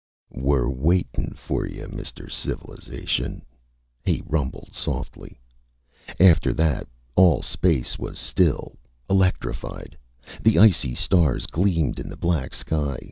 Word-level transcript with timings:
"We're 0.33 0.67
waitin' 0.67 1.35
for 1.35 1.67
yuh, 1.67 1.85
Mr. 1.85 2.27
Civilization," 2.27 3.43
he 4.03 4.23
rumbled 4.25 4.71
softly. 4.73 5.39
After 6.19 6.55
that, 6.55 6.87
all 7.15 7.43
space 7.43 7.99
was 7.99 8.17
still 8.17 8.77
electrified. 9.11 9.95
The 10.41 10.57
icy 10.57 10.95
stars 10.95 11.45
gleamed 11.45 11.99
in 11.99 12.09
the 12.09 12.17
black 12.17 12.55
sky. 12.55 12.99